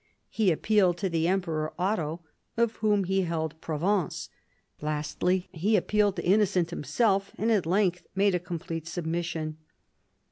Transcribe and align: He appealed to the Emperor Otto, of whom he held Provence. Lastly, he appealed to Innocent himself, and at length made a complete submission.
He 0.31 0.51
appealed 0.51 0.97
to 0.97 1.09
the 1.09 1.27
Emperor 1.27 1.73
Otto, 1.77 2.21
of 2.57 2.77
whom 2.77 3.03
he 3.03 3.21
held 3.21 3.61
Provence. 3.61 4.29
Lastly, 4.81 5.47
he 5.51 5.75
appealed 5.75 6.15
to 6.15 6.25
Innocent 6.25 6.71
himself, 6.71 7.33
and 7.37 7.51
at 7.51 7.67
length 7.67 8.07
made 8.15 8.33
a 8.33 8.39
complete 8.39 8.87
submission. 8.87 9.57